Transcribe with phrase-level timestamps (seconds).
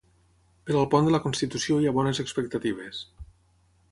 [0.69, 3.03] Per al pont de la Constitució hi ha bones expectatives.